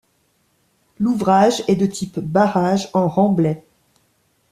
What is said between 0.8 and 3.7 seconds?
L'ouvrage est de type barrage en remblai.